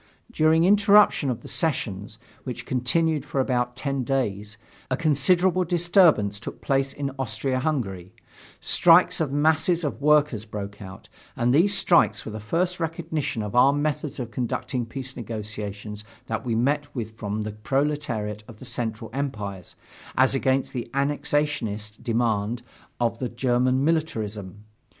During 0.31 0.63
interruption 0.63 1.29
of 1.29 1.41
the 1.41 1.47
sessions, 1.47 2.17
which 2.43 2.65
continued 2.65 3.23
for 3.23 3.39
about 3.39 3.75
ten 3.75 4.03
days, 4.03 4.57
a 4.89 4.97
considerable 4.97 5.63
disturbance 5.63 6.39
took 6.39 6.59
place 6.59 6.91
in 6.91 7.11
Austria 7.19 7.59
Hungary; 7.59 8.15
strikes 8.59 9.21
of 9.21 9.31
masses 9.31 9.83
of 9.83 10.01
workers 10.01 10.43
broke 10.43 10.81
out, 10.81 11.07
and 11.35 11.53
these 11.53 11.75
strikes 11.77 12.25
were 12.25 12.31
the 12.31 12.39
first 12.39 12.79
recognition 12.79 13.43
of 13.43 13.53
our 13.53 13.71
methods 13.73 14.19
of 14.19 14.31
conducting 14.31 14.87
peace 14.87 15.15
negotiations 15.15 16.03
that 16.25 16.43
we 16.43 16.55
met 16.55 16.95
with 16.95 17.11
from 17.11 17.43
the 17.43 17.51
proletariat 17.51 18.43
of 18.47 18.57
the 18.57 18.65
Central 18.65 19.11
Empires, 19.13 19.75
as 20.17 20.33
against 20.33 20.73
the 20.73 20.89
annexationist 20.95 22.01
demands 22.03 22.63
of 22.99 23.19
the 23.19 23.29
German 23.29 23.83
militarism. 23.85 24.63